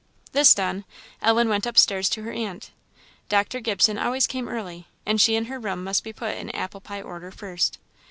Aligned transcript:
This 0.31 0.55
done, 0.55 0.83
Ellen 1.21 1.47
went 1.47 1.67
up 1.67 1.77
stairs 1.77 2.09
to 2.09 2.23
her 2.23 2.31
aunt. 2.31 2.71
Dr. 3.29 3.59
Gibson 3.59 3.99
always 3.99 4.25
came 4.25 4.49
early, 4.49 4.87
and 5.05 5.21
she 5.21 5.35
and 5.35 5.45
her 5.45 5.59
room 5.59 5.83
must 5.83 6.03
be 6.03 6.11
put 6.11 6.37
in 6.37 6.49
apple 6.55 6.81
pie 6.81 7.03
order 7.03 7.29
first. 7.29 7.77